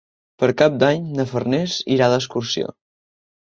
[0.43, 2.75] Per Cap d'Any na Farners irà d'excursió.